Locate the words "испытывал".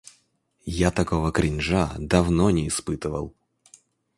2.67-3.35